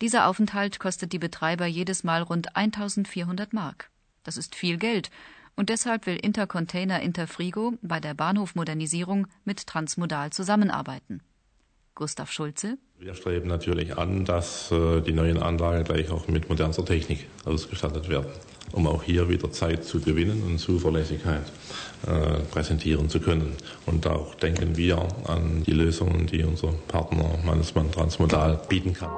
Dieser 0.00 0.26
Aufenthalt 0.26 0.80
kostet 0.80 1.12
die 1.12 1.20
Betreiber 1.20 1.66
jedes 1.66 2.02
Mal 2.02 2.22
rund 2.22 2.56
1400 2.56 3.52
Mark. 3.52 3.92
Das 4.24 4.36
ist 4.36 4.56
viel 4.56 4.78
Geld 4.78 5.12
und 5.54 5.68
deshalb 5.68 6.06
will 6.06 6.16
Intercontainer 6.16 7.00
Interfrigo 7.00 7.74
bei 7.82 8.00
der 8.00 8.14
Bahnhofmodernisierung 8.14 9.28
mit 9.44 9.68
Transmodal 9.68 10.30
zusammenarbeiten. 10.30 11.22
Gustav 11.94 12.30
Schulze. 12.30 12.78
Wir 12.98 13.14
streben 13.14 13.48
natürlich 13.48 13.96
an, 13.96 14.24
dass 14.24 14.70
äh, 14.70 15.00
die 15.00 15.12
neuen 15.12 15.38
Anlagen 15.38 15.84
gleich 15.84 16.10
auch 16.10 16.28
mit 16.28 16.48
modernster 16.48 16.84
Technik 16.84 17.26
ausgestattet 17.44 18.08
werden 18.08 18.30
um 18.72 18.86
auch 18.86 19.02
hier 19.02 19.28
wieder 19.28 19.50
Zeit 19.50 19.84
zu 19.84 20.00
gewinnen 20.00 20.42
und 20.44 20.58
Zuverlässigkeit 20.58 21.44
äh, 22.06 22.40
präsentieren 22.50 23.08
zu 23.08 23.20
können. 23.20 23.54
Und 23.86 24.06
auch 24.06 24.34
denken 24.34 24.76
wir 24.76 25.06
an 25.26 25.62
die 25.64 25.72
Lösungen, 25.72 26.26
die 26.26 26.42
unser 26.42 26.72
Partner 26.88 27.38
Mannesmann 27.44 27.90
Transmodal 27.90 28.60
bieten 28.68 28.94
kann. 28.94 29.10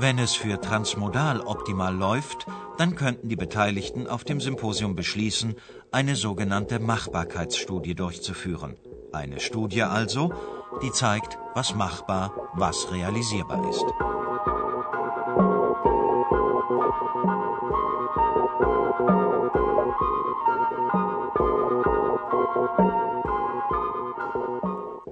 Wenn 0.00 0.18
es 0.18 0.34
für 0.34 0.60
Transmodal 0.60 1.40
optimal 1.40 1.94
läuft, 1.94 2.46
dann 2.76 2.94
könnten 2.94 3.28
die 3.28 3.36
Beteiligten 3.36 4.06
auf 4.06 4.22
dem 4.22 4.40
Symposium 4.40 4.94
beschließen, 4.94 5.56
eine 5.90 6.14
sogenannte 6.14 6.78
Machbarkeitsstudie 6.78 7.96
durchzuführen. 7.96 8.76
Eine 9.12 9.40
Studie 9.40 9.82
also, 9.82 10.32
die 10.82 10.92
zeigt, 10.92 11.38
was 11.54 11.74
machbar, 11.74 12.34
was 12.54 12.92
realisierbar 12.92 13.68
ist. 13.68 13.84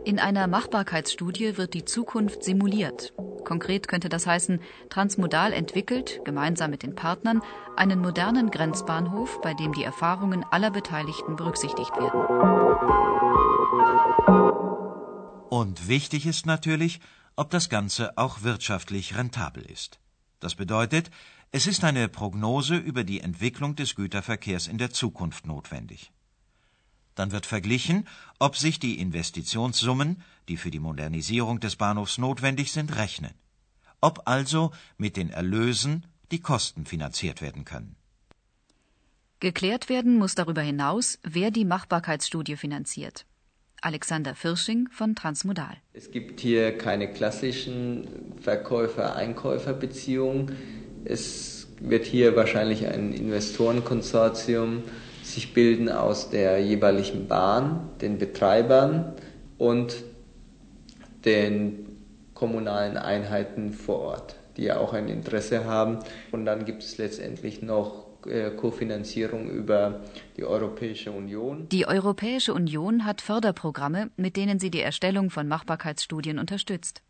In 0.04 0.20
einer 0.20 0.46
Machbarkeitsstudie 0.46 1.56
wird 1.56 1.74
die 1.74 1.84
Zukunft 1.84 2.44
simuliert. 2.44 3.12
Konkret 3.46 3.88
könnte 3.88 4.10
das 4.10 4.26
heißen, 4.26 4.60
Transmodal 4.90 5.54
entwickelt, 5.54 6.20
gemeinsam 6.24 6.70
mit 6.70 6.82
den 6.82 6.94
Partnern, 6.94 7.40
einen 7.76 8.00
modernen 8.00 8.50
Grenzbahnhof, 8.50 9.40
bei 9.40 9.54
dem 9.54 9.72
die 9.72 9.84
Erfahrungen 9.84 10.44
aller 10.50 10.70
Beteiligten 10.70 11.36
berücksichtigt 11.36 11.92
werden. 11.96 12.20
Und 15.48 15.88
wichtig 15.88 16.26
ist 16.26 16.44
natürlich, 16.44 17.00
ob 17.36 17.50
das 17.50 17.68
Ganze 17.68 18.18
auch 18.18 18.42
wirtschaftlich 18.42 19.16
rentabel 19.16 19.62
ist. 19.62 20.00
Das 20.40 20.56
bedeutet, 20.56 21.10
es 21.52 21.66
ist 21.66 21.84
eine 21.84 22.08
Prognose 22.08 22.76
über 22.76 23.04
die 23.04 23.20
Entwicklung 23.20 23.76
des 23.76 23.94
Güterverkehrs 23.94 24.66
in 24.66 24.78
der 24.78 24.90
Zukunft 24.90 25.46
notwendig. 25.46 26.12
Dann 27.16 27.32
wird 27.32 27.46
verglichen, 27.46 28.06
ob 28.38 28.56
sich 28.56 28.78
die 28.78 29.00
Investitionssummen, 29.00 30.22
die 30.48 30.56
für 30.56 30.70
die 30.70 30.78
Modernisierung 30.78 31.58
des 31.58 31.74
Bahnhofs 31.74 32.18
notwendig 32.18 32.70
sind, 32.70 32.96
rechnen. 32.96 33.32
Ob 34.00 34.22
also 34.26 34.70
mit 34.98 35.16
den 35.16 35.30
Erlösen 35.30 36.06
die 36.30 36.40
Kosten 36.40 36.86
finanziert 36.86 37.42
werden 37.42 37.64
können. 37.64 37.96
Geklärt 39.40 39.88
werden 39.88 40.16
muss 40.16 40.34
darüber 40.34 40.62
hinaus, 40.62 41.18
wer 41.22 41.50
die 41.50 41.64
Machbarkeitsstudie 41.64 42.56
finanziert. 42.56 43.26
Alexander 43.82 44.34
Firsching 44.34 44.88
von 44.90 45.14
Transmodal. 45.14 45.76
Es 45.92 46.10
gibt 46.10 46.40
hier 46.40 46.78
keine 46.78 47.12
klassischen 47.12 48.34
Verkäufer-Einkäufer-Beziehungen. 48.40 50.56
Es 51.04 51.68
wird 51.80 52.06
hier 52.06 52.34
wahrscheinlich 52.36 52.86
ein 52.86 53.12
Investorenkonsortium 53.12 54.84
sich 55.36 55.52
bilden 55.52 55.90
aus 55.90 56.30
der 56.30 56.60
jeweiligen 56.60 57.28
Bahn, 57.28 57.90
den 58.00 58.16
Betreibern 58.16 59.12
und 59.58 60.02
den 61.26 61.86
kommunalen 62.32 62.96
Einheiten 62.96 63.74
vor 63.74 64.00
Ort, 64.00 64.36
die 64.56 64.64
ja 64.64 64.78
auch 64.78 64.94
ein 64.94 65.08
Interesse 65.08 65.66
haben. 65.66 65.98
Und 66.32 66.46
dann 66.46 66.64
gibt 66.64 66.82
es 66.82 66.96
letztendlich 66.96 67.60
noch 67.60 68.06
äh, 68.26 68.50
Kofinanzierung 68.50 69.50
über 69.50 70.00
die 70.38 70.44
Europäische 70.44 71.12
Union. 71.12 71.68
Die 71.70 71.86
Europäische 71.86 72.54
Union 72.54 73.04
hat 73.04 73.20
Förderprogramme, 73.20 74.10
mit 74.16 74.38
denen 74.38 74.58
sie 74.58 74.70
die 74.70 74.80
Erstellung 74.80 75.28
von 75.28 75.46
Machbarkeitsstudien 75.48 76.38
unterstützt. 76.38 77.02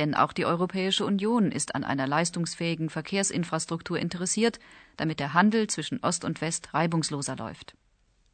Denn 0.00 0.14
auch 0.14 0.32
die 0.32 0.46
Europäische 0.46 1.04
Union 1.04 1.52
ist 1.52 1.74
an 1.74 1.84
einer 1.84 2.06
leistungsfähigen 2.06 2.88
Verkehrsinfrastruktur 2.88 3.98
interessiert, 3.98 4.58
damit 4.96 5.20
der 5.20 5.34
Handel 5.34 5.66
zwischen 5.66 6.02
Ost 6.02 6.24
und 6.24 6.40
West 6.40 6.72
reibungsloser 6.72 7.36
läuft. 7.36 7.74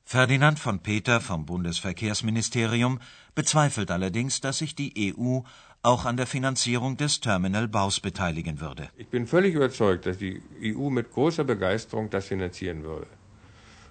Ferdinand 0.05 0.61
von 0.61 0.79
Peter 0.79 1.21
vom 1.21 1.45
Bundesverkehrsministerium 1.45 3.01
bezweifelt 3.35 3.91
allerdings, 3.91 4.41
dass 4.41 4.59
sich 4.59 4.77
die 4.77 5.13
EU 5.13 5.41
auch 5.83 6.05
an 6.05 6.17
der 6.17 6.29
Finanzierung 6.29 6.97
des 6.99 7.21
Terminalbaus 7.21 7.99
beteiligen 7.99 8.61
würde. 8.61 8.89
Ich 8.97 9.09
bin 9.09 9.27
völlig 9.27 9.53
überzeugt, 9.57 10.07
dass 10.07 10.19
die 10.19 10.41
EU 10.63 10.89
mit 10.89 11.11
großer 11.11 11.43
Begeisterung 11.43 12.11
das 12.11 12.27
finanzieren 12.27 12.85
würde. 12.85 13.09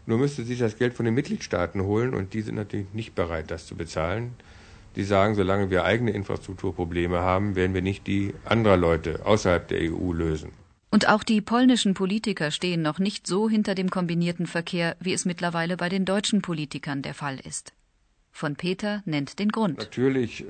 Nur 0.05 0.19
müsste 0.19 0.45
sich 0.45 0.59
das 0.59 0.77
Geld 0.77 0.93
von 0.93 1.03
den 1.03 1.13
Mitgliedstaaten 1.13 1.81
holen 1.81 2.13
und 2.13 2.33
die 2.33 2.41
sind 2.41 2.55
natürlich 2.55 2.93
nicht 2.93 3.15
bereit, 3.15 3.51
das 3.51 3.67
zu 3.67 3.75
bezahlen 3.75 4.33
die 4.95 5.03
sagen, 5.03 5.35
solange 5.35 5.69
wir 5.69 5.83
eigene 5.83 6.11
Infrastrukturprobleme 6.11 7.19
haben, 7.19 7.55
werden 7.55 7.73
wir 7.73 7.81
nicht 7.81 8.07
die 8.07 8.33
anderer 8.45 8.77
Leute 8.77 9.25
außerhalb 9.25 9.67
der 9.67 9.91
EU 9.91 10.13
lösen. 10.13 10.51
Und 10.91 11.09
auch 11.09 11.23
die 11.23 11.41
polnischen 11.41 11.93
Politiker 11.93 12.51
stehen 12.51 12.81
noch 12.81 12.99
nicht 12.99 13.27
so 13.27 13.49
hinter 13.49 13.75
dem 13.75 13.89
kombinierten 13.89 14.47
Verkehr, 14.47 14.95
wie 15.01 15.13
es 15.13 15.25
mittlerweile 15.25 15.75
bei 15.75 15.89
den 15.89 16.05
deutschen 16.05 16.41
Politikern 16.41 17.01
der 17.01 17.13
Fall 17.13 17.39
ist. 17.39 17.73
Von 18.31 18.55
Peter 18.55 19.01
nennt 19.05 19.39
den 19.39 19.49
Grund. 19.49 19.77
Natürlich 19.77 20.41
äh, 20.41 20.45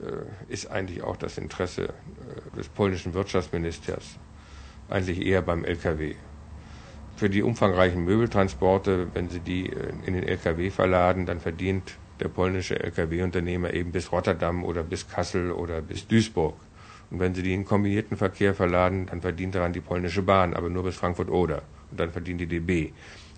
ist 0.47 0.67
eigentlich 0.67 1.03
auch 1.03 1.17
das 1.17 1.37
Interesse 1.37 1.85
äh, 1.85 2.57
des 2.57 2.67
polnischen 2.67 3.13
Wirtschaftsministers 3.13 4.19
eigentlich 4.89 5.25
eher 5.25 5.41
beim 5.41 5.63
LKW. 5.63 6.15
Für 7.15 7.29
die 7.29 7.43
umfangreichen 7.43 8.03
Möbeltransporte, 8.03 9.07
wenn 9.13 9.29
sie 9.29 9.39
die 9.39 9.69
äh, 9.69 9.93
in 10.05 10.13
den 10.13 10.23
LKW 10.23 10.69
verladen, 10.69 11.25
dann 11.25 11.39
verdient 11.39 11.97
der 12.19 12.29
polnische 12.29 12.79
LKW-Unternehmer 12.79 13.73
eben 13.73 13.91
bis 13.91 14.11
Rotterdam 14.11 14.63
oder 14.63 14.83
bis 14.83 15.07
Kassel 15.07 15.51
oder 15.51 15.81
bis 15.81 16.07
Duisburg. 16.07 16.55
Und 17.11 17.19
wenn 17.19 17.35
sie 17.35 17.43
die 17.43 17.53
in 17.53 17.65
kombinierten 17.65 18.17
Verkehr 18.17 18.55
verladen, 18.55 19.07
dann 19.07 19.21
verdient 19.21 19.55
daran 19.55 19.73
die 19.73 19.81
polnische 19.81 20.21
Bahn, 20.21 20.53
aber 20.53 20.69
nur 20.69 20.83
bis 20.83 20.95
Frankfurt-Oder. 20.95 21.61
Und 21.91 21.99
dann 21.99 22.11
verdient 22.11 22.41
die 22.41 22.47
DB. 22.47 22.91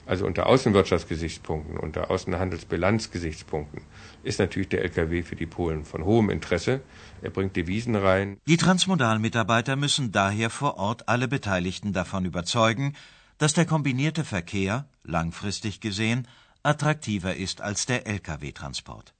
Also 0.05 0.25
unter 0.25 0.47
Außenwirtschaftsgesichtspunkten, 0.47 1.77
unter 1.77 2.09
Außenhandelsbilanzgesichtspunkten 2.09 3.81
ist 4.23 4.39
natürlich 4.39 4.69
der 4.69 4.83
Lkw 4.85 5.21
für 5.21 5.35
die 5.35 5.45
Polen 5.45 5.83
von 5.83 6.05
hohem 6.05 6.29
Interesse. 6.29 6.79
Er 7.21 7.29
bringt 7.29 7.57
Devisen 7.57 7.95
rein. 7.95 8.37
Die 8.47 8.55
Transmodal-Mitarbeiter 8.55 9.75
müssen 9.75 10.13
daher 10.13 10.49
vor 10.49 10.77
Ort 10.77 11.09
alle 11.09 11.27
Beteiligten 11.27 11.91
davon 11.91 12.23
überzeugen, 12.23 12.95
dass 13.37 13.53
der 13.53 13.65
kombinierte 13.65 14.23
Verkehr, 14.23 14.85
langfristig 15.03 15.81
gesehen, 15.81 16.25
attraktiver 16.67 17.33
ist 17.37 17.61
als 17.61 17.85
der 17.85 18.05
Lkw-Transport. 18.05 19.13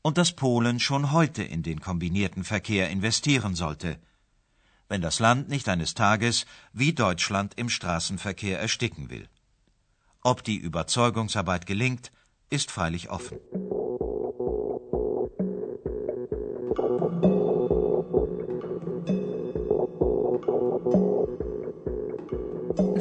Und 0.00 0.16
dass 0.16 0.32
Polen 0.32 0.80
schon 0.80 1.12
heute 1.12 1.42
in 1.42 1.62
den 1.62 1.80
kombinierten 1.80 2.42
Verkehr 2.42 2.88
investieren 2.88 3.54
sollte, 3.54 4.00
wenn 4.88 5.02
das 5.02 5.20
Land 5.20 5.50
nicht 5.50 5.68
eines 5.68 5.92
Tages 5.92 6.46
wie 6.72 6.94
Deutschland 6.94 7.52
im 7.56 7.68
Straßenverkehr 7.68 8.58
ersticken 8.58 9.10
will. 9.10 9.28
Ob 10.22 10.42
die 10.42 10.56
Überzeugungsarbeit 10.56 11.66
gelingt, 11.66 12.10
ist 12.48 12.70
freilich 12.70 13.10
offen. 13.10 13.38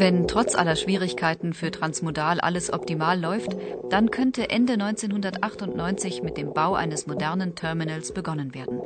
Wenn 0.01 0.27
trotz 0.27 0.55
aller 0.55 0.75
Schwierigkeiten 0.75 1.53
für 1.53 1.69
Transmodal 1.69 2.39
alles 2.39 2.73
optimal 2.73 3.21
läuft, 3.21 3.55
dann 3.91 4.09
könnte 4.09 4.49
Ende 4.49 4.73
1998 4.73 6.23
mit 6.23 6.37
dem 6.37 6.55
Bau 6.55 6.73
eines 6.73 7.05
modernen 7.05 7.53
Terminals 7.53 8.11
begonnen 8.11 8.55
werden. 8.55 8.81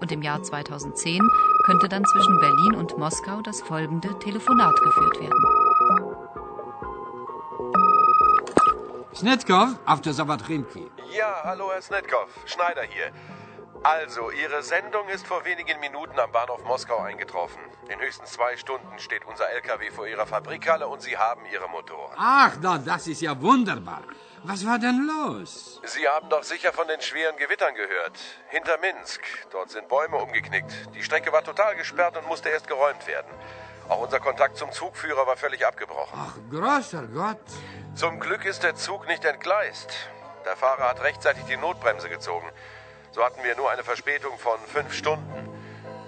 und 0.00 0.12
im 0.12 0.22
Jahr 0.22 0.42
2010 0.42 1.22
könnte 1.64 1.88
dann 1.88 2.04
zwischen 2.04 2.38
Berlin 2.38 2.74
und 2.74 2.98
Moskau 2.98 3.40
das 3.42 3.62
folgende 3.62 4.18
Telefonat 4.18 4.74
geführt 4.82 5.20
werden. 5.20 5.44
Snetkov 9.14 9.78
auf 9.86 10.00
der 10.02 10.12
Savatrinki. 10.12 10.90
Ja, 11.16 11.42
hallo 11.44 11.70
Herr 11.72 11.80
Snetkov, 11.80 12.28
Schneider 12.44 12.82
hier. 12.82 13.12
Also, 13.84 14.30
Ihre 14.30 14.62
Sendung 14.62 15.06
ist 15.10 15.26
vor 15.26 15.44
wenigen 15.44 15.78
Minuten 15.78 16.18
am 16.18 16.32
Bahnhof 16.32 16.64
Moskau 16.64 17.00
eingetroffen. 17.00 17.60
In 17.90 18.00
höchstens 18.00 18.32
zwei 18.32 18.56
Stunden 18.56 18.98
steht 18.98 19.26
unser 19.26 19.50
LKW 19.50 19.90
vor 19.90 20.06
Ihrer 20.06 20.24
Fabrikhalle 20.26 20.88
und 20.88 21.02
Sie 21.02 21.18
haben 21.18 21.42
Ihre 21.52 21.68
Motoren. 21.68 22.16
Ach, 22.16 22.56
na, 22.62 22.78
das 22.78 23.06
ist 23.08 23.20
ja 23.20 23.38
wunderbar. 23.42 24.02
Was 24.42 24.66
war 24.66 24.78
denn 24.78 25.06
los? 25.06 25.82
Sie 25.84 26.08
haben 26.08 26.30
doch 26.30 26.42
sicher 26.44 26.72
von 26.72 26.88
den 26.88 27.02
schweren 27.02 27.36
Gewittern 27.36 27.74
gehört. 27.74 28.18
Hinter 28.48 28.78
Minsk. 28.78 29.20
Dort 29.50 29.70
sind 29.70 29.86
Bäume 29.88 30.16
umgeknickt. 30.16 30.72
Die 30.94 31.02
Strecke 31.02 31.30
war 31.30 31.44
total 31.44 31.76
gesperrt 31.76 32.16
und 32.16 32.26
musste 32.26 32.48
erst 32.48 32.66
geräumt 32.66 33.06
werden. 33.06 33.30
Auch 33.90 34.00
unser 34.00 34.18
Kontakt 34.18 34.56
zum 34.56 34.72
Zugführer 34.72 35.26
war 35.26 35.36
völlig 35.36 35.66
abgebrochen. 35.66 36.18
Ach, 36.18 36.36
großer 36.50 37.06
Gott. 37.08 37.36
Zum 37.94 38.18
Glück 38.18 38.46
ist 38.46 38.62
der 38.62 38.76
Zug 38.76 39.06
nicht 39.08 39.26
entgleist. 39.26 39.92
Der 40.46 40.56
Fahrer 40.56 40.88
hat 40.88 41.02
rechtzeitig 41.02 41.44
die 41.44 41.58
Notbremse 41.58 42.08
gezogen. 42.08 42.50
So 43.14 43.22
hatten 43.22 43.42
wir 43.42 43.56
nur 43.56 43.70
eine 43.70 43.84
Verspätung 43.84 44.36
von 44.38 44.58
fünf 44.66 44.92
Stunden. 44.92 45.48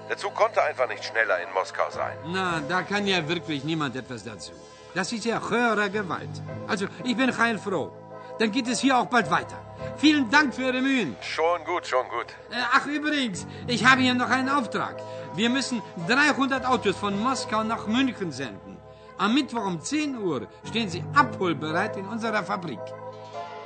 Der 0.08 0.16
Zug 0.16 0.34
konnte 0.34 0.62
einfach 0.62 0.88
nicht 0.88 1.04
schneller 1.04 1.40
in 1.40 1.52
Moskau 1.52 1.88
sein. 1.90 2.16
Na, 2.26 2.60
da 2.68 2.82
kann 2.82 3.06
ja 3.06 3.28
wirklich 3.28 3.64
niemand 3.64 3.96
etwas 3.96 4.24
dazu. 4.24 4.52
Das 4.94 5.12
ist 5.12 5.24
ja 5.24 5.40
höhere 5.48 5.90
Gewalt. 5.90 6.30
Also, 6.66 6.86
ich 7.04 7.16
bin 7.16 7.36
heilfroh 7.36 7.92
dann 8.38 8.50
geht 8.52 8.68
es 8.68 8.80
hier 8.80 8.98
auch 8.98 9.06
bald 9.06 9.30
weiter. 9.30 9.56
Vielen 9.96 10.30
Dank 10.30 10.54
für 10.54 10.62
Ihre 10.62 10.82
Mühen. 10.82 11.16
Schon 11.20 11.64
gut, 11.64 11.86
schon 11.86 12.06
gut. 12.08 12.26
Äh, 12.50 12.56
ach, 12.72 12.86
übrigens, 12.86 13.46
ich 13.66 13.84
habe 13.84 14.02
hier 14.02 14.14
noch 14.14 14.30
einen 14.30 14.48
Auftrag. 14.48 14.96
Wir 15.34 15.50
müssen 15.50 15.82
300 16.08 16.66
Autos 16.66 16.96
von 16.96 17.18
Moskau 17.22 17.62
nach 17.62 17.86
München 17.86 18.32
senden. 18.32 18.76
Am 19.18 19.32
Mittwoch 19.34 19.64
um 19.64 19.80
10 19.80 20.18
Uhr 20.18 20.46
stehen 20.68 20.90
sie 20.90 21.02
abholbereit 21.14 21.96
in 21.96 22.06
unserer 22.06 22.42
Fabrik. 22.42 22.80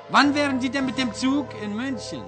Wann 0.08 0.34
wären 0.34 0.60
Sie 0.60 0.70
denn 0.70 0.86
mit 0.86 0.98
dem 0.98 1.12
Zug 1.14 1.48
in 1.62 1.74
München? 1.74 2.22